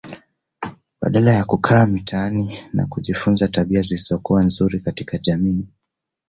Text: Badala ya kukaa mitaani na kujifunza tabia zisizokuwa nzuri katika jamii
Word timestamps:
Badala 1.01 1.33
ya 1.33 1.45
kukaa 1.45 1.85
mitaani 1.85 2.57
na 2.73 2.85
kujifunza 2.85 3.47
tabia 3.47 3.81
zisizokuwa 3.81 4.43
nzuri 4.43 4.79
katika 4.79 5.17
jamii 5.17 5.65